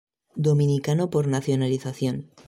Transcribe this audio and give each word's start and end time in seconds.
Dominicano 0.47 1.11
por 1.11 1.27
nacionalización. 1.27 2.31